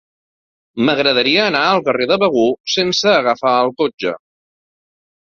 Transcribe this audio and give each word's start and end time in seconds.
M'agradaria 0.87 1.43
anar 1.51 1.61
al 1.67 1.83
carrer 1.89 2.09
de 2.13 2.19
Begur 2.25 2.49
sense 2.79 3.15
agafar 3.21 3.55
el 3.63 3.75
cotxe. 3.85 4.19